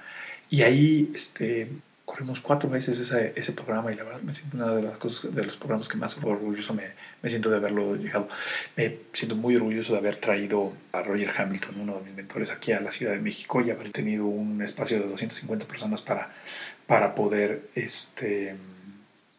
Y 0.50 0.62
ahí 0.62 1.12
este, 1.14 1.68
corrimos 2.06 2.42
cuatro 2.42 2.70
veces 2.70 3.00
ese, 3.00 3.34
ese, 3.36 3.54
programa 3.54 3.92
y 3.92 3.96
la 3.96 4.04
verdad 4.04 4.22
me 4.22 4.34
siento 4.34 4.58
una 4.58 4.76
de 4.76 4.82
las 4.82 4.98
cosas, 4.98 5.34
de 5.34 5.44
los 5.44 5.56
programas 5.56 5.88
que 5.88 5.98
más 5.98 6.18
orgulloso 6.22 6.74
me, 6.74 6.92
me, 7.22 7.30
siento 7.30 7.50
de 7.50 7.58
haberlo 7.58 7.96
llegado. 7.96 8.28
Me 8.76 8.98
siento 9.14 9.36
muy 9.36 9.56
orgulloso 9.56 9.94
de 9.94 10.00
haber 10.00 10.18
traído 10.18 10.74
a 10.92 11.02
Roger 11.02 11.32
Hamilton, 11.36 11.80
uno 11.80 12.00
de 12.00 12.06
mis 12.06 12.16
mentores, 12.16 12.52
aquí 12.52 12.74
a 12.74 12.82
la 12.82 12.92
Ciudad 12.92 13.14
de 13.14 13.20
México 13.20 13.62
y 13.62 13.72
haber 13.72 13.92
tenido 13.92 14.26
un 14.26 14.62
espacio 14.62 15.00
de 15.00 15.08
250 15.08 15.66
personas 15.66 16.02
para, 16.02 16.34
para 16.88 17.16
poder 17.16 17.70
este 17.76 18.56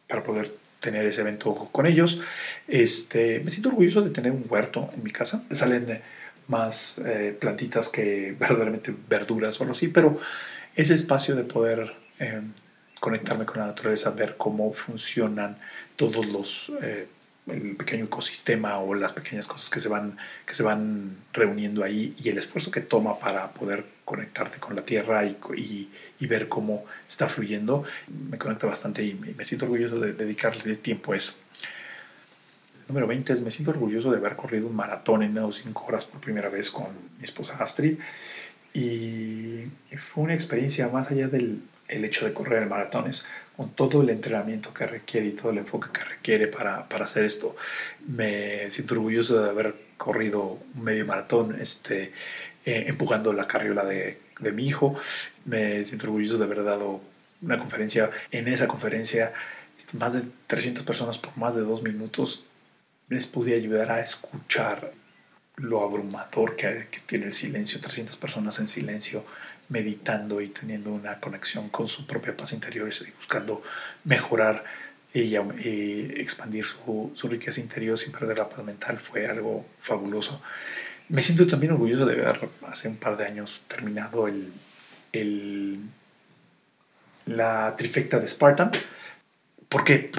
para 0.07 0.23
poder 0.23 0.55
tener 0.81 1.05
ese 1.07 1.23
evento 1.23 1.55
con 1.73 1.87
ellos. 1.87 2.21
Este, 2.69 3.41
me 3.41 3.51
siento 3.51 3.71
orgulloso 3.71 4.03
de 4.03 4.11
tener 4.11 4.33
un 4.33 4.45
huerto 4.49 4.91
en 4.95 5.03
mi 5.03 5.11
casa. 5.11 5.45
Salen 5.51 6.03
más 6.49 7.01
eh, 7.05 7.37
plantitas 7.39 7.89
que 7.89 8.37
verdaderamente 8.39 8.95
verduras 9.09 9.59
o 9.61 9.65
algo 9.65 9.73
así, 9.73 9.89
pero 9.89 10.19
ese 10.77 10.95
espacio 10.95 11.35
de 11.35 11.45
poder 11.45 12.04
eh, 12.19 12.43
conectarme 13.01 13.45
con 13.45 13.59
la 13.59 13.67
naturaleza, 13.67 14.11
ver 14.11 14.37
cómo 14.37 14.73
funcionan 14.73 15.59
todos 15.97 16.27
los, 16.27 16.73
eh, 16.81 17.07
el 17.47 17.77
pequeño 17.77 18.07
ecosistema 18.07 18.79
o 18.79 18.95
las 18.95 19.13
pequeñas 19.13 19.47
cosas 19.47 19.69
que 19.69 19.81
se, 19.81 19.89
van, 19.89 20.17
que 20.47 20.55
se 20.55 20.63
van 20.63 21.17
reuniendo 21.33 21.85
ahí 21.85 22.17
y 22.19 22.31
el 22.31 22.39
esfuerzo 22.39 22.71
que 22.71 22.81
toma 22.81 23.19
para 23.19 23.53
poder 23.53 23.85
conectarte 24.05 24.59
con 24.59 24.75
la 24.75 24.85
tierra 24.85 25.25
y, 25.27 25.37
y, 25.57 25.91
y 26.19 26.27
ver 26.27 26.49
cómo 26.49 26.87
está 27.07 27.27
fluyendo, 27.27 27.85
me 28.31 28.39
conecta 28.39 28.67
bastante 28.67 29.03
y 29.03 29.15
me, 29.15 29.45
siento 29.45 29.67
orgulloso 29.67 30.01
de 30.01 30.15
dedicarle 30.15 30.77
tiempo 30.77 31.13
a 31.13 31.17
eso. 31.17 31.35
número 32.89 33.07
20 33.07 33.35
es, 33.35 33.43
me 33.43 33.51
siento 33.51 33.73
orgulloso 33.73 34.11
de 34.11 34.17
haber 34.17 34.37
corrido 34.37 34.67
un 34.67 34.77
maratón 34.77 35.23
en 35.23 35.35
menos 35.35 35.57
5 35.57 35.85
horas 35.87 36.07
por 36.07 36.21
primera 36.21 36.49
vez 36.49 36.71
con 36.71 36.87
mi 37.19 37.25
esposa 37.25 37.57
Astrid. 37.59 37.99
Y 38.73 39.67
fue 39.99 40.25
una 40.25 40.35
experiencia 40.35 40.89
más 40.89 41.11
allá 41.11 41.29
del, 41.29 41.63
el 41.89 42.05
hecho 42.05 42.25
de 42.25 42.33
correr 42.33 42.63
el 42.63 42.69
maratones, 42.69 43.27
con 43.57 43.71
todo 43.71 44.03
el 44.03 44.11
entrenamiento 44.11 44.75
que 44.75 44.87
requiere 44.87 45.29
y 45.29 45.33
todo 45.33 45.51
el 45.51 45.59
enfoque 45.59 45.89
que 45.93 46.05
requiere 46.05 46.49
para, 46.49 46.89
para 46.89 47.05
hacer 47.05 47.25
esto. 47.25 47.57
Me 48.07 48.69
siento 48.71 48.95
orgulloso 48.95 49.41
de 49.43 49.51
haber 49.51 49.75
corrido 49.97 50.59
un 50.75 50.83
medio 50.83 51.07
maratón 51.07 51.61
este, 51.61 52.13
eh, 52.65 52.87
empujando 52.89 53.33
la 53.33 53.47
carriola 53.47 53.85
de, 53.85 54.21
de 54.41 54.53
mi 54.53 54.67
hijo. 54.67 54.97
Me 55.45 55.85
siento 55.85 56.07
orgulloso 56.07 56.39
de 56.39 56.45
haber 56.45 56.65
dado 56.65 57.01
una 57.43 57.59
conferencia. 57.59 58.11
En 58.33 58.49
esa 58.49 58.67
conferencia, 58.67 59.33
este, 59.79 59.97
más 59.99 60.15
de 60.15 60.23
300 60.49 60.83
personas 60.83 61.19
por 61.19 61.37
más 61.37 61.55
de 61.55 61.63
dos 61.63 61.83
minutos 61.83 62.45
les 63.09 63.27
pude 63.27 63.55
ayudar 63.55 63.93
a 63.93 64.01
escuchar 64.01 64.93
lo 65.57 65.83
abrumador 65.83 66.57
que, 66.57 66.89
que 66.91 67.01
tiene 67.07 67.27
el 67.27 67.33
silencio, 67.33 67.79
300 67.79 68.17
personas 68.17 68.59
en 68.59 68.67
silencio 68.67 69.25
meditando 69.69 70.41
y 70.41 70.49
teniendo 70.49 70.91
una 70.91 71.21
conexión 71.21 71.69
con 71.69 71.89
su 71.89 72.07
propia 72.07 72.37
paz 72.37 72.53
interior 72.53 72.89
y 72.89 73.11
buscando 73.13 73.63
mejorar 74.05 74.65
y, 75.13 75.37
expandir 76.21 76.65
su, 76.65 77.29
riqueza 77.29 77.61
interior 77.61 77.97
sin 77.97 78.13
perder 78.13 78.39
la 78.39 78.49
paz 78.49 78.65
mental 78.65 78.99
fue 78.99 79.27
algo 79.27 79.65
fabuloso. 79.79 80.43
Me 81.09 81.23
siento 81.23 81.47
también 81.47 81.73
orgulloso 81.73 82.07
de 82.07 82.15
haber 82.15 82.49
hace 82.67 82.89
un 82.89 82.97
par 82.97 83.17
de 83.17 83.27
años 83.27 83.63
terminado 83.69 84.27
el 84.27 84.53
la 87.27 87.75
trifecta 87.77 88.19
de 88.19 88.27
Spartan 88.27 88.71
porque 89.69 90.11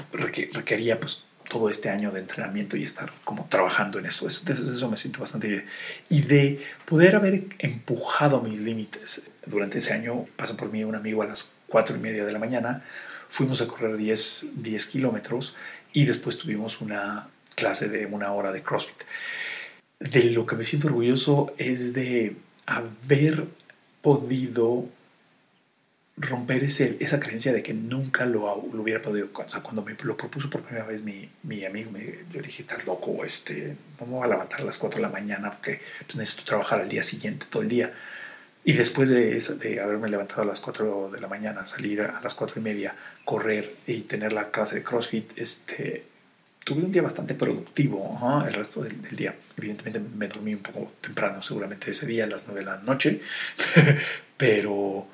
requería 0.53 0.99
pues 0.99 1.23
todo 1.49 1.69
este 1.69 1.89
año 1.89 2.11
de 2.11 2.19
entrenamiento 2.19 2.77
y 2.77 2.83
estar 2.83 3.11
como 3.23 3.45
trabajando 3.49 3.99
en 3.99 4.05
eso. 4.05 4.27
Eso, 4.27 4.43
eso 4.51 4.89
me 4.89 4.97
siento 4.97 5.19
bastante 5.19 5.47
bien. 5.47 5.65
Y 6.09 6.21
de 6.23 6.63
poder 6.85 7.15
haber 7.15 7.45
empujado 7.59 8.41
mis 8.41 8.59
límites. 8.59 9.27
Durante 9.45 9.77
ese 9.77 9.93
año 9.93 10.25
pasó 10.35 10.57
por 10.57 10.71
mí 10.71 10.83
un 10.83 10.95
amigo 10.95 11.21
a 11.21 11.27
las 11.27 11.53
cuatro 11.67 11.95
y 11.95 11.99
media 11.99 12.25
de 12.25 12.33
la 12.33 12.39
mañana. 12.39 12.83
Fuimos 13.29 13.61
a 13.61 13.67
correr 13.67 13.97
10, 13.97 14.47
10 14.55 14.85
kilómetros 14.87 15.55
y 15.93 16.05
después 16.05 16.37
tuvimos 16.37 16.81
una 16.81 17.27
clase 17.55 17.89
de 17.89 18.05
una 18.05 18.31
hora 18.31 18.51
de 18.51 18.61
CrossFit. 18.61 19.03
De 19.99 20.25
lo 20.25 20.45
que 20.45 20.55
me 20.55 20.63
siento 20.63 20.87
orgulloso 20.87 21.53
es 21.57 21.93
de 21.93 22.35
haber 22.65 23.45
podido 24.01 24.85
romper 26.17 26.63
ese, 26.63 26.95
esa 26.99 27.19
creencia 27.19 27.51
de 27.51 27.61
que 27.61 27.73
nunca 27.73 28.25
lo, 28.25 28.65
lo 28.71 28.81
hubiera 28.81 29.01
podido. 29.01 29.29
O 29.33 29.49
sea, 29.49 29.61
cuando 29.61 29.81
me 29.81 29.95
lo 30.03 30.15
propuso 30.15 30.49
por 30.49 30.61
primera 30.61 30.85
vez 30.85 31.01
mi, 31.01 31.29
mi 31.43 31.65
amigo, 31.65 31.91
me, 31.91 32.19
yo 32.31 32.41
dije, 32.41 32.61
estás 32.61 32.85
loco, 32.85 33.23
este, 33.25 33.75
no 33.99 34.05
me 34.05 34.13
voy 34.13 34.23
a 34.23 34.27
levantar 34.27 34.61
a 34.61 34.63
las 34.63 34.77
4 34.77 34.97
de 34.97 35.01
la 35.01 35.09
mañana 35.09 35.51
porque 35.51 35.81
pues, 36.05 36.15
necesito 36.15 36.45
trabajar 36.45 36.81
al 36.81 36.89
día 36.89 37.03
siguiente, 37.03 37.47
todo 37.49 37.63
el 37.63 37.69
día. 37.69 37.93
Y 38.63 38.73
después 38.73 39.09
de, 39.09 39.37
de 39.39 39.79
haberme 39.79 40.09
levantado 40.09 40.41
a 40.41 40.45
las 40.45 40.59
4 40.59 41.11
de 41.11 41.19
la 41.19 41.27
mañana, 41.27 41.65
salir 41.65 42.01
a 42.01 42.19
las 42.21 42.33
4 42.33 42.59
y 42.59 42.63
media, 42.63 42.95
correr 43.23 43.75
y 43.85 44.01
tener 44.01 44.33
la 44.33 44.49
clase 44.49 44.75
de 44.75 44.83
CrossFit, 44.83 45.37
este, 45.37 46.05
tuve 46.63 46.81
un 46.81 46.91
día 46.91 47.03
bastante 47.03 47.35
productivo 47.35 48.43
el 48.47 48.53
resto 48.53 48.81
del, 48.81 49.01
del, 49.03 49.15
día. 49.15 49.35
Evidentemente 49.55 49.99
me 49.99 50.27
dormí 50.27 50.55
un 50.55 50.61
poco 50.61 50.93
temprano, 50.99 51.43
seguramente 51.43 51.91
ese 51.91 52.07
día, 52.07 52.23
a 52.23 52.27
las 52.27 52.47
9 52.47 52.61
de 52.61 52.65
la 52.65 52.77
noche, 52.77 53.21
pero 54.37 55.07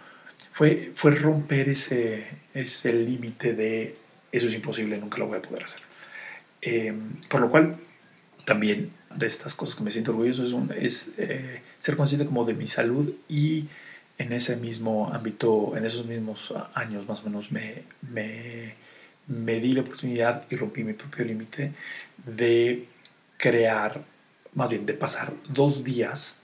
fue, 0.51 0.91
fue 0.95 1.11
romper 1.15 1.69
ese, 1.69 2.25
ese 2.53 2.93
límite 2.93 3.53
de 3.53 3.95
eso 4.31 4.47
es 4.47 4.53
imposible, 4.53 4.97
nunca 4.97 5.17
lo 5.17 5.27
voy 5.27 5.37
a 5.37 5.41
poder 5.41 5.63
hacer. 5.63 5.81
Em, 6.61 7.15
por 7.29 7.41
lo 7.41 7.49
cual, 7.49 7.77
también 8.45 8.91
de 9.15 9.27
estas 9.27 9.55
cosas 9.55 9.75
que 9.75 9.83
me 9.83 9.91
siento 9.91 10.11
orgulloso 10.11 10.67
es, 10.77 11.13
eh, 11.17 11.61
ser 11.77 11.97
consciente 11.97 12.25
como 12.25 12.45
de 12.45 12.53
mi 12.53 12.65
salud 12.65 13.13
y 13.27 13.67
en 14.17 14.31
ese 14.33 14.55
mismo 14.55 15.11
ámbito, 15.13 15.75
en 15.75 15.85
esos 15.85 16.05
mismos 16.05 16.53
años 16.73 17.07
más 17.07 17.21
o 17.21 17.29
menos, 17.29 17.51
me, 17.51 17.83
me, 18.01 18.75
me 19.27 19.59
di 19.59 19.73
la 19.73 19.81
oportunidad 19.81 20.45
y 20.49 20.55
rompí 20.55 20.83
mi 20.83 20.93
propio 20.93 21.25
límite 21.25 21.73
de 22.25 22.87
crear, 23.37 24.03
más 24.53 24.69
bien 24.69 24.85
de 24.85 24.93
pasar 24.93 25.33
dos 25.49 25.83
días 25.83 26.37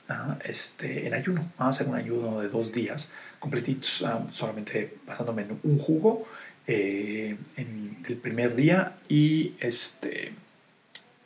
este, 0.44 1.08
en 1.08 1.14
ayuno, 1.14 1.52
a 1.58 1.70
hacer 1.70 1.88
un 1.88 1.96
ayuno 1.96 2.42
de 2.42 2.50
dos 2.50 2.72
días 2.72 3.12
completitos, 3.40 4.04
ah, 4.06 4.26
solamente 4.32 4.98
basándome 5.06 5.44
en 5.44 5.60
un 5.64 5.80
jugo 5.80 6.28
eh, 6.66 7.38
en 7.56 8.04
el 8.08 8.18
primer 8.18 8.56
día 8.56 8.94
y, 9.08 9.54
este, 9.60 10.34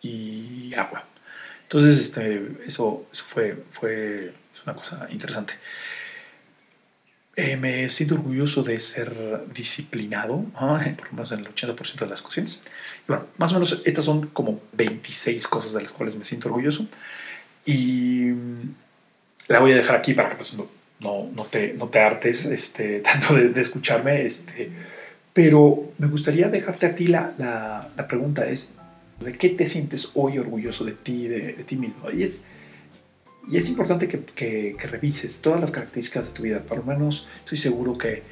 y 0.01 0.74
agua. 0.75 1.06
Entonces, 1.63 2.00
este, 2.00 2.58
eso, 2.65 3.08
fue, 3.12 3.63
fue 3.72 4.34
una 4.65 4.75
cosa 4.75 5.08
interesante. 5.10 5.53
Eh, 7.38 7.56
me 7.56 7.89
siento 7.89 8.15
orgulloso 8.15 8.62
de 8.62 8.77
ser 8.80 9.46
disciplinado, 9.53 10.44
por 10.53 11.08
lo 11.08 11.13
menos 11.13 11.32
en 11.32 11.39
el 11.39 11.48
80% 11.48 12.00
de 12.00 12.08
las 12.08 12.22
cosas. 12.22 12.60
Y 12.63 13.08
bueno, 13.08 13.27
más 13.38 13.51
o 13.51 13.53
menos 13.56 13.82
estas 13.86 14.06
son 14.06 14.27
como 14.27 14.62
26 14.74 15.48
cosas 15.48 15.74
de 15.74 15.82
las 15.82 15.94
cuales 15.94 16.15
me 16.15 16.24
siento 16.24 16.50
orgulloso. 16.50 16.88
Y 17.65 18.32
la 19.48 19.60
voy 19.60 19.72
a 19.72 19.75
dejar 19.75 19.96
aquí 19.96 20.13
para 20.13 20.30
que 20.30 20.36
pues, 20.36 20.53
no, 21.01 21.29
no, 21.36 21.46
te, 21.46 21.74
no 21.74 21.89
te 21.89 22.00
hartes 22.00 22.46
este, 22.46 23.00
tanto 23.01 23.36
de, 23.36 23.60
escucharme, 23.60 24.25
este, 24.25 24.70
pero 25.34 25.91
me 25.98 26.08
gustaría 26.08 26.50
dejarte 26.50 26.86
a 26.86 26.96
ti 26.96 27.08
la, 27.08 27.34
la, 27.38 27.89
la, 27.96 28.08
pregunta, 28.08 28.48
es, 28.48 28.75
¿de 29.20 29.34
qué 29.34 29.50
te 29.50 29.65
sientes 29.65 30.12
hoy 30.15 30.38
orgulloso 30.38 30.86
de 30.86 30.93
ti, 30.93 31.27
de, 31.27 31.53
de 31.53 31.63
ti 31.63 31.75
mismo? 31.75 32.10
Y 32.12 32.24
es, 32.24 32.46
y 33.48 33.58
es 33.58 33.70
importante 33.70 34.08
que, 34.08 34.20
que, 34.20 34.75
que, 34.79 34.88
revises 34.88 35.41
todas 35.41 35.60
las 35.60 35.72
características 35.72 36.27
de 36.27 36.34
tu 36.34 36.43
vida, 36.43 36.60
por 36.60 36.77
lo 36.77 36.84
menos 36.84 37.27
estoy 37.39 37.58
seguro 37.58 37.98
que 37.98 38.24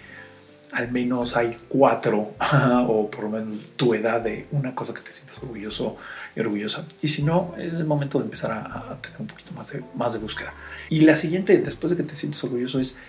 al 0.71 0.91
menos 0.91 1.35
hay 1.35 1.57
cuatro, 1.67 2.33
o 2.87 3.09
por 3.09 3.23
lo 3.23 3.29
menos 3.29 3.57
tu 3.75 3.93
edad 3.93 4.21
de 4.21 4.47
una 4.51 4.75
cosa 4.75 4.93
que 4.93 5.01
te 5.01 5.11
sientas 5.11 5.41
orgulloso 5.41 5.97
y 6.35 6.39
orgullosa. 6.39 6.85
Y 7.01 7.07
si 7.07 7.23
no, 7.23 7.53
es 7.57 7.73
el 7.73 7.85
momento 7.85 8.19
de 8.19 8.25
empezar 8.25 8.51
a, 8.51 8.97
tener 9.01 9.19
un 9.19 9.27
poquito 9.27 9.51
más 9.53 9.71
de, 9.71 9.83
más 9.95 10.13
de 10.13 10.19
búsqueda. 10.19 10.53
Y 10.89 11.01
la 11.01 11.15
siguiente, 11.15 11.57
después 11.57 11.91
de 11.91 11.97
que 11.97 12.03
te 12.03 12.15
sientes 12.15 12.43
orgulloso, 12.43 12.79
es 12.79 12.99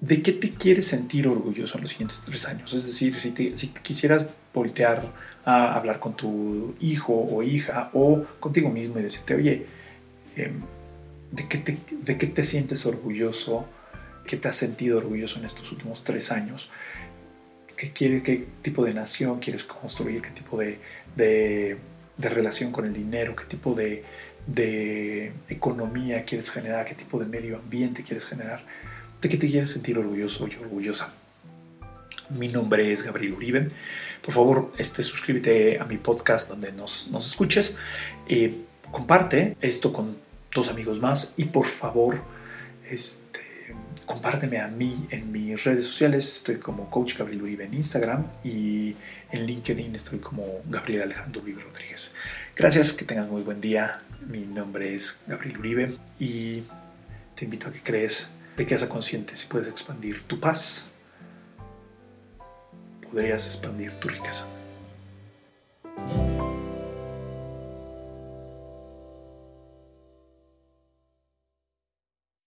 de 0.00 0.22
qué 0.22 0.32
te 0.32 0.50
quieres 0.50 0.86
sentir 0.86 1.28
orgulloso 1.28 1.76
en 1.76 1.82
los 1.82 1.90
siguientes 1.90 2.22
tres 2.24 2.46
años. 2.46 2.72
Es 2.74 2.86
decir, 2.86 3.14
si, 3.16 3.32
si 3.56 3.68
quisieras 3.68 4.26
voltear 4.52 5.12
a 5.44 5.74
hablar 5.74 6.00
con 6.00 6.14
tu 6.14 6.74
hijo 6.80 7.14
o 7.14 7.42
hija 7.42 7.90
o 7.94 8.24
contigo 8.40 8.70
mismo 8.70 8.98
y 8.98 9.02
decirte, 9.02 9.34
oye, 9.34 9.66
em, 10.36 10.60
de 11.32 11.48
qué 11.48 11.78
de 11.90 12.18
qué 12.18 12.26
te 12.26 12.44
sientes 12.44 12.84
orgulloso, 12.86 13.66
qué 14.26 14.36
te 14.36 14.48
has 14.48 14.56
sentido 14.56 14.98
orgulloso 14.98 15.38
en 15.38 15.44
estos 15.44 15.70
últimos 15.72 16.04
tres 16.04 16.32
años, 16.32 16.70
qué, 17.76 17.92
quiere, 17.92 18.22
qué 18.22 18.46
tipo 18.62 18.84
de 18.84 18.94
nación 18.94 19.40
quieres 19.40 19.64
construir, 19.64 20.22
qué 20.22 20.30
tipo 20.30 20.58
de, 20.58 20.78
de, 21.16 21.78
de 22.16 22.28
relación 22.28 22.72
con 22.72 22.84
el 22.86 22.92
dinero, 22.92 23.34
qué 23.34 23.44
tipo 23.44 23.74
de, 23.74 24.04
de 24.46 25.32
economía 25.48 26.24
quieres 26.24 26.50
generar, 26.50 26.84
qué 26.86 26.94
tipo 26.94 27.18
de 27.18 27.26
medio 27.26 27.56
ambiente 27.56 28.02
quieres 28.02 28.26
generar, 28.26 28.64
de 29.20 29.28
qué 29.28 29.36
te 29.36 29.48
quieres 29.48 29.70
sentir 29.70 29.98
orgulloso 29.98 30.48
y 30.48 30.54
orgullosa. 30.56 31.12
Mi 32.30 32.48
nombre 32.48 32.92
es 32.92 33.02
Gabriel 33.02 33.34
Uribe. 33.34 33.68
Por 34.22 34.32
favor, 34.32 34.70
este, 34.78 35.02
suscríbete 35.02 35.80
a 35.80 35.84
mi 35.84 35.96
podcast 35.96 36.48
donde 36.48 36.70
nos, 36.70 37.08
nos 37.10 37.26
escuches. 37.26 37.76
Eh, 38.28 38.54
comparte 38.90 39.56
esto 39.60 39.92
con 39.92 40.16
dos 40.54 40.68
amigos 40.68 41.00
más 41.00 41.34
y 41.36 41.44
por 41.44 41.66
favor, 41.66 42.20
este, 42.88 43.29
compárteme 44.10 44.60
a 44.60 44.66
mí 44.66 45.06
en 45.10 45.30
mis 45.30 45.62
redes 45.62 45.84
sociales. 45.84 46.28
Estoy 46.28 46.56
como 46.56 46.90
Coach 46.90 47.16
Gabriel 47.16 47.42
Uribe 47.42 47.64
en 47.66 47.74
Instagram 47.74 48.26
y 48.42 48.96
en 49.30 49.46
LinkedIn 49.46 49.94
estoy 49.94 50.18
como 50.18 50.44
Gabriel 50.68 51.02
Alejandro 51.02 51.40
Uribe 51.42 51.62
Rodríguez. 51.62 52.10
Gracias, 52.56 52.92
que 52.92 53.04
tengas 53.04 53.28
muy 53.28 53.42
buen 53.42 53.60
día. 53.60 54.02
Mi 54.26 54.40
nombre 54.40 54.96
es 54.96 55.22
Gabriel 55.28 55.58
Uribe 55.58 55.92
y 56.18 56.64
te 57.36 57.44
invito 57.44 57.68
a 57.68 57.72
que 57.72 57.80
crees 57.84 58.28
riqueza 58.56 58.88
consciente. 58.88 59.36
Si 59.36 59.46
puedes 59.46 59.68
expandir 59.68 60.22
tu 60.22 60.40
paz, 60.40 60.90
podrías 63.08 63.46
expandir 63.46 63.92
tu 63.92 64.08
riqueza. 64.08 64.44